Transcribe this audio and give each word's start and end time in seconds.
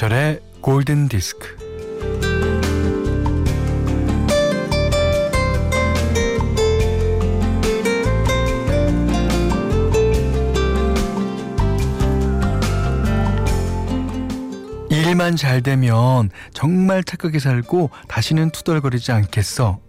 김현철의 0.00 0.40
골든 0.62 1.08
디스크. 1.08 1.56
일만 14.88 15.36
잘 15.36 15.60
되면 15.60 16.30
정말 16.54 17.04
착하게 17.04 17.38
살고 17.38 17.90
다시는 18.08 18.50
투덜거리지 18.52 19.12
않겠어. 19.12 19.80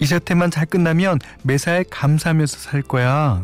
이 0.00 0.04
사태만 0.04 0.50
잘 0.50 0.66
끝나면 0.66 1.18
매사에 1.44 1.84
감사하면서 1.88 2.58
살 2.58 2.82
거야. 2.82 3.42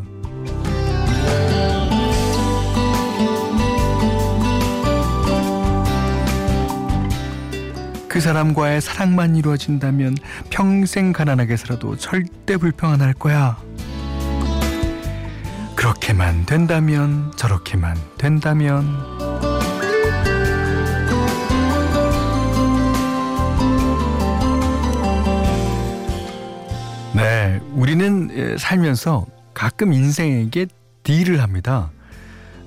사람과의 8.23 8.81
사랑만 8.81 9.37
이루어진다면 9.37 10.17
평생 10.51 11.13
가난하게 11.13 11.57
살아도 11.57 11.97
절대 11.97 12.57
불평 12.57 12.91
안 12.93 13.03
할 13.03 13.13
거야. 13.13 13.57
그렇게만 15.75 16.47
된다면, 16.47 17.33
저렇게만 17.37 17.97
된다면. 18.17 18.87
네, 27.15 27.61
우리는 27.73 28.57
살면서 28.59 29.27
가끔 29.55 29.93
인생에게 29.93 30.67
딜을 31.03 31.43
합니다. 31.43 31.91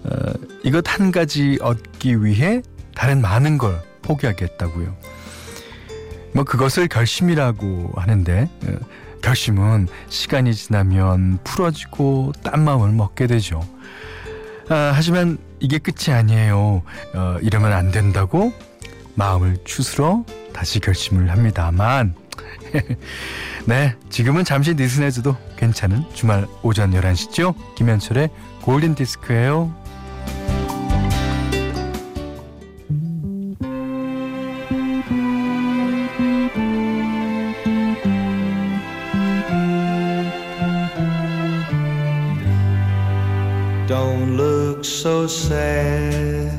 어, 0.03 0.09
이것 0.64 0.83
한 0.88 1.11
가지 1.11 1.58
얻기 1.61 2.23
위해 2.23 2.61
다른 2.94 3.22
많은 3.22 3.58
걸 3.58 3.81
포기하겠다고요. 4.03 4.95
뭐 6.36 6.44
그것을 6.44 6.89
결심이라고 6.89 7.94
하는데 7.95 8.50
어, 8.67 8.75
결심은 9.22 9.88
시간이 10.09 10.53
지나면 10.53 11.39
풀어지고 11.45 12.33
딴 12.44 12.64
마음을 12.64 12.92
먹게 12.92 13.25
되죠. 13.25 13.61
아, 14.69 14.92
하지만 14.94 15.38
이게 15.61 15.77
끝이 15.80 16.14
아니에요. 16.14 16.83
어, 17.14 17.38
이러면 17.42 17.72
안 17.72 17.89
된다고 17.89 18.53
마음을 19.16 19.58
추스러 19.64 20.25
다시 20.52 20.81
결심을 20.81 21.31
합니다만 21.31 22.16
네 23.66 23.95
지금은 24.09 24.44
잠시 24.44 24.73
느슨해져도 24.73 25.38
괜찮은 25.55 26.03
주말 26.14 26.45
오전 26.64 26.92
11시죠. 26.92 27.55
김현철의 27.75 28.30
골든디스크예요. 28.61 29.84
Don't 43.88 44.36
look 44.36 44.83
so 44.83 45.28
sad. 45.28 46.52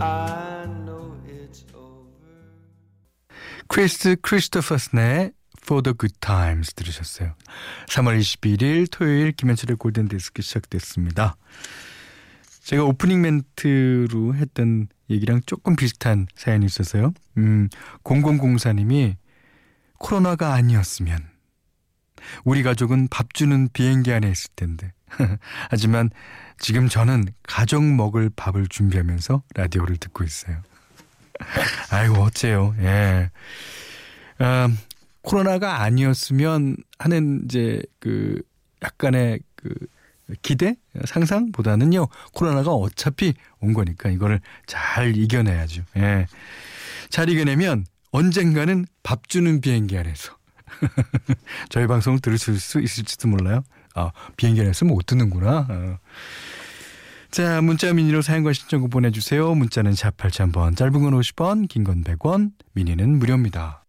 I 0.00 0.66
know 0.84 1.14
it's 1.24 1.64
over. 1.72 2.02
크리스 3.68 4.16
크리스토퍼슨의 4.22 5.30
For 5.62 5.84
the 5.84 5.94
Good 5.96 6.14
Times 6.18 6.74
들으셨어요. 6.74 7.34
3월 7.86 8.18
21일 8.18 8.88
토요일 8.90 9.30
김현철의 9.30 9.76
골든 9.76 10.08
디스크 10.08 10.42
시작됐습니다. 10.42 11.36
제가 12.64 12.82
오프닝 12.82 13.20
멘트로 13.22 14.34
했던 14.34 14.88
얘기랑 15.10 15.42
조금 15.46 15.76
비슷한 15.76 16.26
사연이 16.34 16.66
있어서요. 16.66 17.12
음, 17.38 17.68
0004님이 18.02 19.14
코로나가 19.98 20.54
아니었으면 20.54 21.29
우리 22.44 22.62
가족은 22.62 23.08
밥 23.08 23.34
주는 23.34 23.68
비행기 23.72 24.12
안에 24.12 24.30
있을 24.30 24.50
텐데. 24.56 24.92
하지만 25.70 26.10
지금 26.58 26.88
저는 26.88 27.24
가족 27.42 27.82
먹을 27.84 28.30
밥을 28.34 28.68
준비하면서 28.68 29.42
라디오를 29.54 29.96
듣고 29.96 30.24
있어요. 30.24 30.62
아이고, 31.90 32.16
어째요. 32.16 32.74
예. 32.80 33.30
음, 34.40 34.78
코로나가 35.22 35.82
아니었으면 35.82 36.76
하는 36.98 37.42
이제 37.44 37.82
그 37.98 38.42
약간의 38.82 39.40
그 39.56 39.74
기대? 40.42 40.76
상상보다는요, 41.04 42.06
코로나가 42.32 42.72
어차피 42.72 43.34
온 43.60 43.72
거니까 43.72 44.10
이거를 44.10 44.40
잘 44.66 45.16
이겨내야죠. 45.16 45.82
예. 45.96 46.26
잘 47.08 47.28
이겨내면 47.28 47.84
언젠가는 48.12 48.86
밥 49.02 49.28
주는 49.28 49.60
비행기 49.60 49.96
안에서 49.98 50.36
저희 51.68 51.86
방송을 51.86 52.20
들으실 52.20 52.58
수 52.58 52.80
있을지도 52.80 53.28
몰라요. 53.28 53.62
아, 53.94 54.10
비행기 54.36 54.60
안에서 54.60 54.84
못 54.84 55.04
듣는구나. 55.06 55.66
어. 55.68 55.98
자, 57.30 57.60
문자 57.60 57.92
미니로 57.92 58.22
사연과 58.22 58.52
신청곡 58.52 58.90
보내주세요. 58.90 59.54
문자는 59.54 59.94
샵 59.94 60.16
8000번, 60.16 60.76
짧은 60.76 60.92
건 60.92 61.12
50원, 61.20 61.68
긴 61.68 61.84
건 61.84 62.02
100원, 62.02 62.52
미니는 62.72 63.18
무료입니다. 63.18 63.84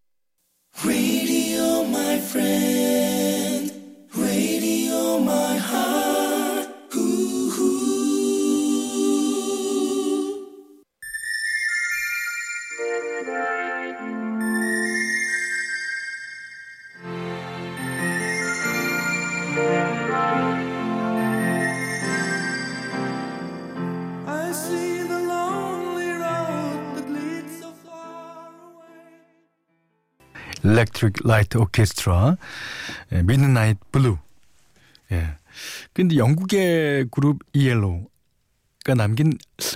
Electric 30.64 31.22
Light 31.26 31.58
Orchestra, 31.58 32.36
Midnight 33.12 33.80
Blue. 33.92 34.18
예. 35.12 35.36
근데 35.94 36.16
영국의 36.18 37.08
그룹 37.12 37.40
ELO가 37.54 38.96
남긴 38.96 39.34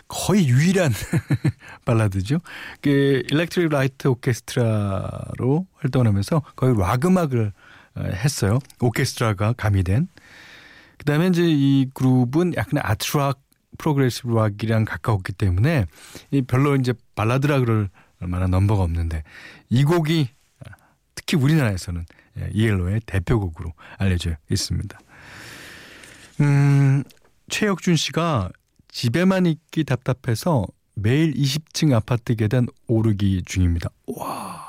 거의 0.08 0.48
유일한 0.48 0.92
발라드죠. 1.86 2.40
그 2.82 3.24
Electric 3.32 3.66
Light 3.74 4.08
Orchestra로 4.08 5.68
활동을 5.76 6.08
하면서 6.08 6.42
거의 6.56 6.76
락 6.78 7.06
음악을 7.06 7.52
했어요. 7.98 8.60
오케스트라가 8.80 9.54
가미된. 9.54 10.08
그다음에 10.98 11.28
이제 11.28 11.44
이 11.46 11.90
그룹은 11.94 12.54
약간 12.56 12.80
art 12.84 13.09
rock 13.09 13.42
progressive 13.78 14.34
rock이랑 14.34 14.86
가까웠기 14.86 15.34
때문에 15.34 15.86
별로 16.48 16.76
이제 16.76 16.94
발라드라 17.16 17.60
그럴 17.60 17.90
만한 18.20 18.52
넘버가 18.52 18.84
없는데 18.84 19.24
이 19.70 19.84
곡이 19.84 20.30
특히 21.16 21.38
우리나라에서는 21.38 22.06
예, 22.38 22.50
이엘로의 22.54 23.02
대표곡으로 23.06 23.74
알려져 23.98 24.36
있습니다. 24.50 25.00
음, 26.42 27.04
최혁준 27.50 27.96
씨가 27.96 28.50
집에만 28.90 29.46
있기 29.46 29.84
답답해서 29.84 30.66
매일 30.96 31.34
20층 31.34 31.94
아파트 31.94 32.36
계단 32.36 32.68
오르기 32.88 33.44
중입니다. 33.46 33.90
와. 34.08 34.66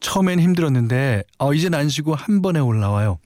처음엔 0.00 0.40
힘들었는데, 0.40 1.22
어, 1.38 1.54
이젠 1.54 1.74
안 1.74 1.88
쉬고 1.88 2.14
한 2.14 2.42
번에 2.42 2.58
올라와요. 2.58 3.18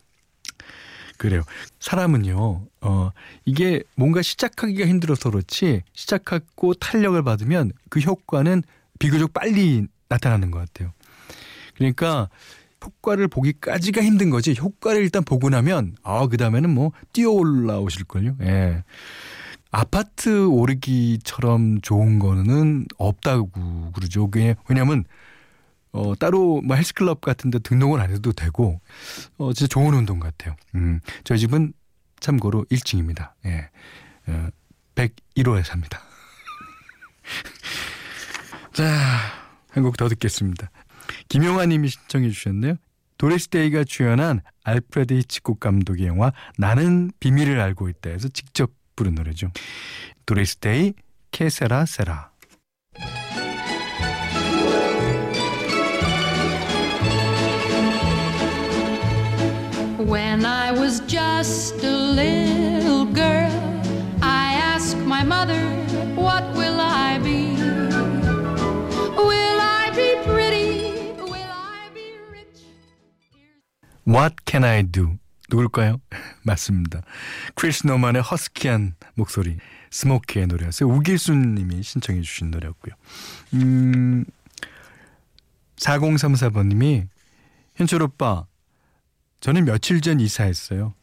그래요. 1.17 1.43
사람은요, 1.81 2.67
어, 2.83 3.11
이게 3.47 3.83
뭔가 3.95 4.21
시작하기가 4.21 4.87
힘들어서 4.87 5.31
그렇지, 5.31 5.83
시작하고 5.95 6.75
탄력을 6.75 7.21
받으면 7.23 7.73
그 7.89 8.01
효과는 8.01 8.63
비교적 8.99 9.33
빨리 9.33 9.87
나타나는 10.09 10.51
것 10.51 10.59
같아요. 10.59 10.93
그러니까 11.77 12.29
효과를 12.85 13.29
보기까지가 13.29 14.03
힘든 14.03 14.31
거지 14.31 14.55
효과를 14.59 15.03
일단 15.03 15.25
보고 15.25 15.49
나면 15.51 15.97
아 16.03 16.27
그다음에는 16.27 16.71
뭐 16.71 16.93
뛰어 17.13 17.31
올라오실 17.31 18.05
걸요. 18.05 18.37
예. 18.43 18.85
아파트 19.71 20.47
오르기처럼 20.47 21.81
좋은 21.81 22.19
거는 22.19 22.87
없다고 22.99 23.93
그러죠. 23.93 24.31
그게 24.31 24.55
왜냐면 24.69 25.05
어 25.93 26.15
따로 26.15 26.61
뭐 26.63 26.77
헬스클럽 26.77 27.21
같은 27.21 27.51
데 27.51 27.59
등록을 27.59 28.01
안 28.01 28.11
해도 28.11 28.33
되고 28.33 28.81
어 29.39 29.53
진짜 29.53 29.69
좋은 29.69 29.95
운동 29.95 30.21
같아요. 30.21 30.55
음. 30.75 31.01
저희 31.25 31.39
집은 31.39 31.73
참고로 32.21 32.65
1층입니다. 32.71 33.33
예. 33.47 33.71
어 34.29 34.49
101호에 34.95 35.65
삽니다. 35.65 36.01
자, 38.73 38.85
한 39.71 39.83
곡 39.83 39.97
더 39.97 40.09
듣겠습니다. 40.09 40.71
김용아 41.29 41.67
님이 41.67 41.89
신청해 41.89 42.31
주셨네요. 42.31 42.77
도레스데이가 43.19 43.85
주연한 43.85 44.41
알프레드 44.65 45.15
히치콕 45.15 45.61
감독의 45.61 46.07
영화 46.07 46.33
나는 46.59 47.11
비밀을 47.21 47.61
알고 47.61 47.89
있다 47.89 48.11
해서 48.11 48.29
직접 48.29 48.71
부른 48.95 49.15
노래죠. 49.15 49.51
도레스데이 50.27 50.95
케세라 51.31 51.87
세라. 51.87 52.31
When 59.99 60.45
I 60.45 60.73
was 60.73 61.03
just 61.07 61.85
a 61.85 61.91
little 61.91 62.56
What 74.17 74.37
can 74.47 74.65
I 74.65 74.83
do? 74.83 75.19
누굴까요? 75.51 76.01
맞습니다. 76.43 77.03
크리스 77.55 77.87
노만의 77.87 78.23
허스키한 78.23 78.95
목소리, 79.15 79.59
스모키의 79.91 80.47
노래였어요. 80.47 80.89
우길순 80.89 81.55
님이 81.55 81.83
신청해 81.83 82.23
주신 82.23 82.51
노래였고요. 82.51 82.95
음, 83.53 84.25
4034번 85.77 86.69
님이 86.69 87.05
현철 87.75 88.01
오빠, 88.01 88.47
저는 89.41 89.67
며칠 89.67 90.01
전 90.01 90.19
이사했어요. 90.19 90.95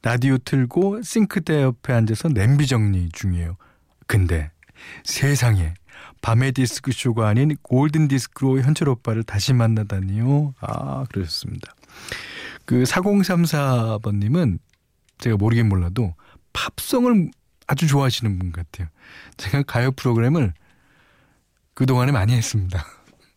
라디오 0.00 0.38
틀고 0.38 1.02
싱크대 1.02 1.62
옆에 1.62 1.92
앉아서 1.92 2.30
냄비 2.30 2.66
정리 2.66 3.10
중이에요. 3.12 3.58
근데 4.06 4.50
세상에 5.04 5.74
밤의 6.22 6.52
디스크 6.52 6.92
쇼가 6.92 7.28
아닌 7.28 7.56
골든 7.60 8.08
디스크로 8.08 8.62
현철 8.62 8.88
오빠를 8.88 9.22
다시 9.22 9.52
만나다니요. 9.52 10.54
아, 10.60 11.04
그러셨습니다. 11.12 11.74
그 12.66 12.82
4034번님은 12.84 14.58
제가 15.18 15.36
모르긴 15.36 15.68
몰라도 15.68 16.14
팝송을 16.52 17.30
아주 17.66 17.86
좋아하시는 17.86 18.38
분 18.38 18.52
같아요. 18.52 18.88
제가 19.36 19.62
가요 19.62 19.92
프로그램을 19.92 20.52
그동안에 21.74 22.12
많이 22.12 22.34
했습니다. 22.34 22.84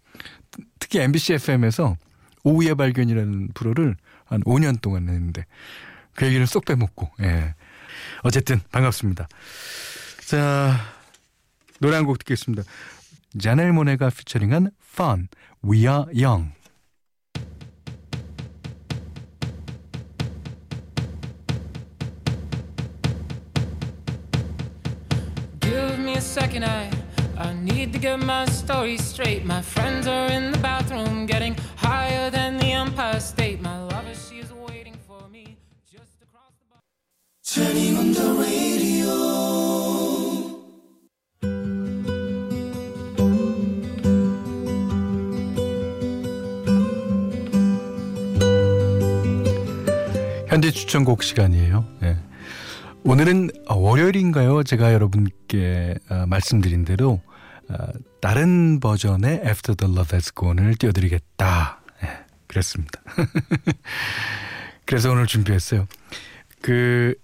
특히 0.79 0.99
MBC 0.99 1.33
FM에서 1.33 1.97
오후의 2.43 2.75
발견이라는 2.75 3.49
프로를 3.53 3.95
한 4.25 4.41
5년 4.41 4.81
동안 4.81 5.09
했는데 5.09 5.45
그 6.13 6.25
얘기를 6.25 6.45
쏙 6.47 6.65
빼먹고 6.65 7.09
예. 7.21 7.55
어쨌든 8.23 8.59
반갑습니다. 8.71 9.27
자 10.25 10.77
노래 11.79 11.95
한 11.95 12.05
곡 12.05 12.19
듣겠습니다. 12.19 12.63
자넬 13.39 13.71
모네가 13.73 14.09
피처링한 14.09 14.71
Fun, 14.93 15.27
We 15.63 15.79
Are 15.81 16.05
Young 16.13 16.53
second 26.19 26.63
I 26.63 26.89
I 27.37 27.53
need 27.53 27.93
to 27.93 27.99
get 27.99 28.19
my 28.19 28.45
story 28.45 28.97
straight. 28.97 29.45
My 29.45 29.61
friends 29.61 30.07
are 30.07 30.27
in 30.31 30.51
the 30.51 30.57
bathroom 30.57 31.27
getting 31.27 31.55
higher 31.75 32.31
than 32.31 32.57
the 32.57 32.71
Empire 32.71 33.19
State. 33.19 33.61
My 33.61 33.79
lover, 33.83 34.15
she's 34.15 34.51
waiting 34.67 34.97
for 35.07 35.21
me 35.29 35.57
just 35.85 36.19
across 36.21 36.53
the 36.57 36.65
bar. 36.69 36.81
Turning 37.43 37.97
on 37.97 38.13
the 38.13 38.33
radio. 38.41 38.67
현재 50.47 50.71
추천곡 50.71 51.21
시간이에요. 51.21 51.85
네. 52.01 52.17
오늘은 53.07 53.51
월요일인가요? 53.69 54.63
제가 54.63 54.91
여러분께 54.91 55.95
어, 56.09 56.25
말씀드린 56.27 56.83
대로 56.83 57.21
어, 57.69 57.75
다른 58.19 58.81
버전의 58.81 59.43
After 59.45 59.77
the 59.77 59.89
Love 59.89 60.13
Has 60.13 60.33
Gone을 60.37 60.75
띄워드리겠다. 60.75 61.81
네, 62.01 62.09
그랬습니다. 62.47 63.01
그래서 64.83 65.09
오늘 65.09 65.25
준비했어요. 65.25 65.87
그, 66.61 67.15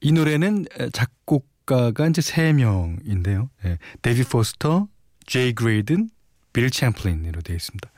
이 0.00 0.12
노래는 0.12 0.64
작곡가가 0.94 2.06
이제 2.06 2.22
세 2.22 2.54
명인데요. 2.54 3.50
네, 3.64 3.76
데이빗 4.00 4.24
포스터, 4.24 4.88
제이 5.26 5.52
그레이든, 5.52 6.08
빌 6.54 6.70
챔플린으로 6.70 7.42
되어 7.42 7.54
있습니다. 7.54 7.90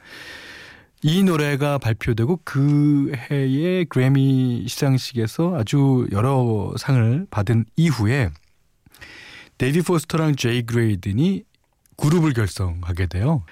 이 1.02 1.22
노래가 1.22 1.78
발표되고 1.78 2.40
그 2.44 3.12
해에 3.30 3.84
그래미 3.84 4.66
시상식에서 4.68 5.56
아주 5.56 6.08
여러 6.12 6.74
상을 6.76 7.26
받은 7.30 7.66
이후에 7.76 8.30
데이빗 9.58 9.82
포스터랑 9.82 10.36
제이 10.36 10.62
그레이든이 10.62 11.44
그룹을 11.96 12.32
결성하게 12.32 13.06
돼요. 13.06 13.44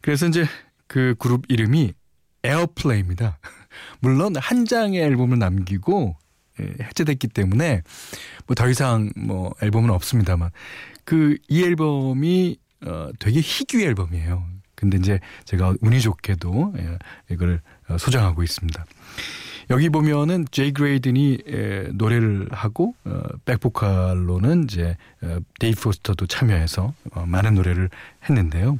그래서 0.00 0.26
이제 0.26 0.46
그 0.86 1.14
그룹 1.18 1.44
이름이 1.48 1.92
에어플레이입니다. 2.44 3.38
물론 4.00 4.36
한 4.36 4.64
장의 4.64 5.00
앨범을 5.02 5.38
남기고 5.38 6.16
예, 6.60 6.64
해체됐기 6.84 7.28
때문에 7.28 7.82
뭐 8.46 8.54
더 8.54 8.68
이상 8.68 9.10
뭐 9.16 9.52
앨범은 9.62 9.90
없습니다만 9.90 10.50
그 11.04 11.36
이 11.48 11.62
앨범이 11.64 12.58
어 12.86 13.10
되게 13.18 13.40
희귀 13.40 13.82
앨범이에요. 13.84 14.44
근데 14.78 14.96
이제 14.96 15.18
제가 15.44 15.74
운이 15.80 16.00
좋게도 16.00 16.74
예, 16.78 16.98
이걸 17.30 17.60
어, 17.88 17.98
소장하고 17.98 18.44
있습니다. 18.44 18.84
여기 19.70 19.88
보면은 19.88 20.46
제이 20.52 20.72
그레이든이 20.72 21.38
예, 21.48 21.88
노래를 21.92 22.48
하고 22.52 22.94
어, 23.04 23.22
백보컬로는 23.44 24.64
이제 24.64 24.96
어, 25.22 25.38
데이빗 25.58 25.82
포스터도 25.82 26.26
참여해서 26.26 26.94
많은 27.26 27.54
노래를 27.56 27.90
했는데요. 28.28 28.78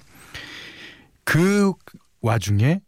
그 1.25 1.73
와중에 2.21 2.81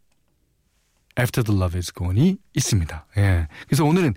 After 1.19 1.45
the 1.45 1.61
Love 1.61 1.77
is 1.77 1.93
Gone이 1.93 2.37
있습니다. 2.55 3.07
예. 3.17 3.49
그래서 3.67 3.85
오늘은 3.85 4.15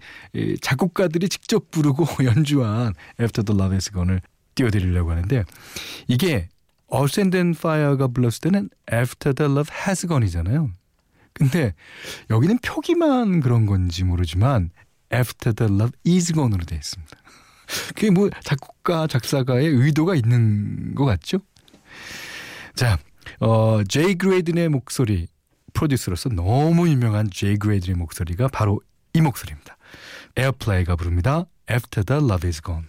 작곡가들이 0.61 1.27
직접 1.27 1.71
부르고 1.71 2.05
연주한 2.23 2.93
After 3.19 3.43
the 3.43 3.59
Love 3.59 3.75
is 3.75 3.91
Gone을 3.91 4.21
띄워드리려고 4.53 5.09
하는데 5.09 5.43
이게 6.07 6.47
Earth, 6.93 7.19
Wind & 7.19 7.57
Fire가 7.57 8.07
불렀을 8.07 8.41
때는 8.41 8.69
After 8.91 9.33
the 9.33 9.51
Love 9.51 9.73
Has 9.85 10.07
Gone이잖아요. 10.07 10.71
근데 11.33 11.73
여기는 12.29 12.59
표기만 12.59 13.39
그런 13.41 13.65
건지 13.65 14.03
모르지만 14.03 14.69
After 15.13 15.53
the 15.53 15.73
Love 15.73 15.91
Is 16.05 16.33
Gone으로 16.33 16.65
되어 16.65 16.77
있습니다. 16.77 17.17
그게 17.95 18.11
뭐 18.11 18.29
작곡가 18.43 19.07
작사가의 19.07 19.67
의도가 19.67 20.15
있는 20.15 20.93
것 20.95 21.05
같죠? 21.05 21.39
자, 22.75 22.99
어, 23.39 23.83
제이 23.83 24.15
그레이든의 24.15 24.69
목소리 24.69 25.27
프로듀서로서 25.73 26.29
너무 26.29 26.87
유명한 26.87 27.29
제이 27.31 27.57
그레이든의 27.57 27.97
목소리가 27.97 28.47
바로 28.47 28.79
이 29.13 29.21
목소리입니다. 29.21 29.77
에어플레이가 30.35 30.95
부릅니다. 30.95 31.45
After 31.69 32.03
the 32.03 32.23
Love 32.23 32.47
Is 32.47 32.61
Gone. 32.61 32.85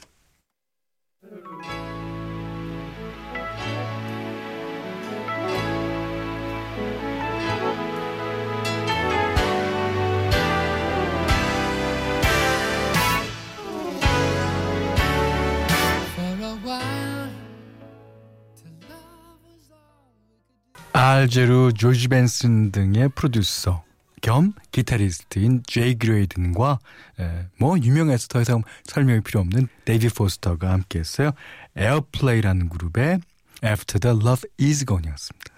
알 21.14 21.31
재로 21.31 21.74
조지 21.74 22.08
벤슨 22.08 22.72
등의 22.72 23.10
프로듀서 23.14 23.84
겸 24.20 24.52
기타리스트인 24.72 25.62
제이 25.64 25.94
그레이든과 25.94 26.80
에, 27.20 27.46
뭐 27.56 27.78
유명해서 27.78 28.26
더 28.26 28.40
이상 28.40 28.62
설명이 28.82 29.20
필요 29.20 29.38
없는 29.38 29.68
데이빗 29.84 30.08
포스터가 30.08 30.72
함께했어요. 30.72 31.30
에어플레이라는 31.76 32.68
그룹의 32.68 33.20
After 33.64 34.00
the 34.00 34.16
Love 34.16 34.50
Is 34.60 34.84
Gone이었습니다. 34.86 35.54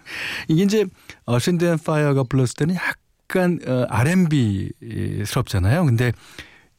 이게 0.48 0.62
이제 0.62 0.84
어, 1.24 1.38
샌드 1.38 1.64
앤 1.64 1.78
파이어가 1.78 2.24
불렀을 2.24 2.54
때는 2.56 2.74
약간 2.74 3.58
어, 3.66 3.86
R&B스럽잖아요. 3.88 5.86
근데 5.86 6.12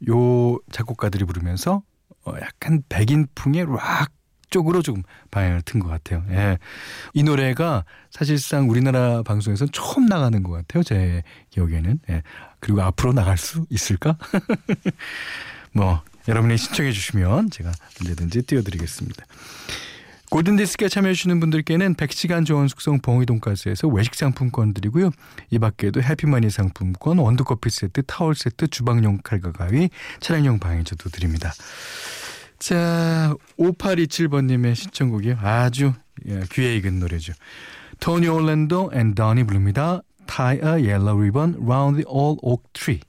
요 0.08 0.60
작곡가들이 0.72 1.26
부르면서 1.26 1.82
어, 2.26 2.34
약간 2.40 2.84
백인풍의 2.90 3.66
락 3.66 4.12
쪽으로 4.50 4.82
조금 4.82 5.04
방향을 5.32 5.62
튼 5.64 5.80
것 5.80 5.88
같아요. 5.90 6.24
예. 6.30 6.58
이 7.14 7.24
노래가 7.24 7.84
사실상 8.10 8.70
우리나라 8.70 9.22
방송에서 9.24 9.66
처음 9.68 10.06
나가는 10.06 10.42
것 10.44 10.52
같아요. 10.52 10.84
제 10.84 11.24
기억에는. 11.50 12.00
예. 12.10 12.24
그리고 12.60 12.82
앞으로 12.82 13.14
나갈 13.14 13.38
수 13.38 13.66
있을까? 13.70 14.18
뭐, 15.74 16.02
여러분이 16.28 16.58
신청해 16.58 16.92
주시면 16.92 17.52
제가 17.52 17.72
언제든지 18.02 18.44
띄워드리겠습니다. 18.44 19.26
골든디스크에 20.30 20.90
참여해주시는 20.90 21.40
분들께는 21.40 21.96
100시간 21.96 22.46
좋은 22.46 22.68
숙성 22.68 23.00
봉이 23.00 23.26
돈가스에서 23.26 23.88
외식 23.88 24.14
상품권 24.16 24.74
드리고요. 24.74 25.12
이 25.52 25.60
밖에도 25.60 26.02
해피머니 26.02 26.50
상품권, 26.50 27.20
원두커피 27.20 27.70
세트, 27.70 28.04
타월 28.08 28.36
세트, 28.36 28.68
주방용 28.68 29.20
칼과 29.24 29.54
가위, 29.54 29.90
차량용 30.20 30.60
방향제도 30.60 31.10
드립니다. 31.10 31.54
자, 32.60 33.36
5827번님의 33.60 34.76
신청곡이요. 34.76 35.38
아주 35.42 35.94
예, 36.28 36.42
귀에 36.52 36.76
익은 36.78 37.00
노래죠. 37.00 37.34
Tony 38.00 38.28
Orlando 38.28 38.92
and 38.94 39.16
Dawn이 39.16 39.44
부릅니다. 39.46 40.02
Tie 40.28 40.60
a 40.62 40.82
yellow 40.84 41.18
ribbon 41.18 41.56
round 41.60 41.96
the 41.96 42.06
old 42.08 42.40
oak 42.44 42.64
tree. 42.74 43.00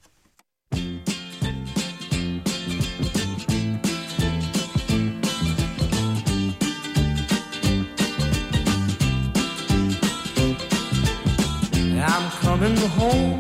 I'm 12.01 12.31
coming 12.41 12.77
home, 12.97 13.38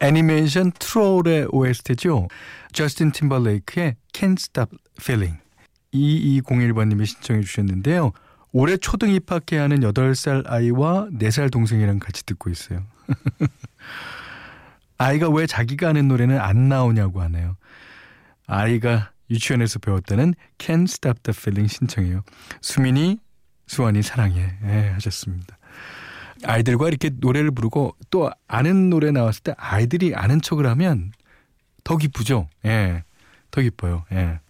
애니메이션 0.00 0.72
트롤의 0.72 1.48
OST죠. 1.50 2.28
저스틴 2.72 3.12
팀벌레이크의 3.12 3.96
Can't 4.12 4.38
Stop 4.38 4.76
Feeling. 5.00 5.38
2201번님이 5.92 7.06
신청해 7.06 7.42
주셨는데요. 7.42 8.12
올해 8.52 8.76
초등 8.76 9.10
입학해야 9.10 9.62
하는 9.62 9.80
8살 9.80 10.44
아이와 10.46 11.08
4살 11.12 11.52
동생이랑 11.52 11.98
같이 11.98 12.24
듣고 12.24 12.50
있어요. 12.50 12.82
아이가 14.98 15.28
왜 15.30 15.46
자기가 15.46 15.88
하는 15.88 16.08
노래는 16.08 16.38
안 16.38 16.68
나오냐고 16.68 17.20
하네요. 17.22 17.56
아이가 18.46 19.12
유치원에서 19.30 19.78
배웠다는 19.78 20.34
Can't 20.58 20.84
Stop 20.84 21.20
the 21.22 21.34
Feeling 21.36 21.72
신청해요. 21.72 22.22
수민이, 22.60 23.18
수원이 23.66 24.02
사랑해. 24.02 24.56
예, 24.64 24.88
하셨습니다. 24.94 25.59
아이들과 26.44 26.88
이렇게 26.88 27.10
노래를 27.12 27.50
부르고 27.50 27.96
또 28.10 28.30
아는 28.48 28.90
노래 28.90 29.10
나왔을 29.10 29.42
때 29.42 29.54
아이들이 29.56 30.14
아는 30.14 30.40
척을 30.40 30.66
하면 30.66 31.12
더 31.84 31.96
기쁘죠. 31.96 32.48
예. 32.64 33.04
더 33.50 33.60
기뻐요. 33.60 34.04
예. 34.12 34.40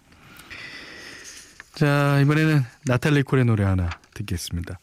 자, 1.75 2.20
이번에는 2.20 2.62
나탈리 2.87 3.23
콜의 3.23 3.44
노래 3.44 3.64
하나 3.64 3.88
듣겠습니다. 4.14 4.78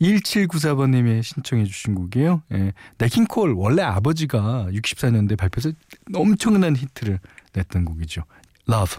1794번님이 0.00 1.22
신청해 1.22 1.64
주신 1.64 1.94
곡이에요. 1.94 2.42
예. 2.52 2.72
네킹콜 2.98 3.52
원래 3.52 3.82
아버지가 3.82 4.66
64년대 4.70 5.38
발표해서 5.38 5.72
엄청난 6.14 6.74
히트를 6.76 7.20
냈던 7.52 7.84
곡이죠. 7.84 8.24
Love. 8.68 8.96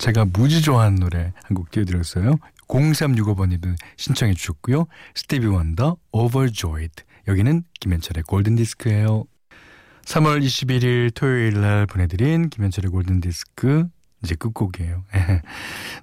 제가 0.00 0.24
무지 0.32 0.62
좋아하는 0.62 0.98
노래 0.98 1.32
한 1.44 1.54
곡 1.54 1.70
띄워드렸어요. 1.70 2.36
0365번님도 2.68 3.74
신청해 3.96 4.34
주셨고요. 4.34 4.86
스티비 5.14 5.46
원더 5.46 5.96
Overjoyed. 6.12 7.04
여기는 7.28 7.64
김현철의 7.80 8.22
골든디스크예요. 8.24 9.24
3월 10.04 10.42
21일 10.44 11.14
토요일 11.14 11.60
날 11.60 11.86
보내드린 11.86 12.48
김현철의 12.48 12.90
골든디스크 12.90 13.88
이제 14.24 14.34
끝곡이에요. 14.36 15.04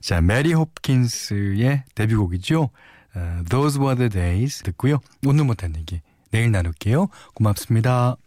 자, 0.02 0.22
메리 0.22 0.54
홉킨스의 0.54 1.84
데뷔곡이죠. 1.96 2.70
어, 3.16 3.42
Those 3.50 3.80
Were 3.80 3.96
The 3.96 4.10
Days 4.10 4.64
듣고요. 4.64 5.00
오늘 5.26 5.46
못한 5.46 5.74
얘기 5.78 6.02
내일 6.32 6.52
나눌게요. 6.52 7.08
고맙습니다. 7.34 8.18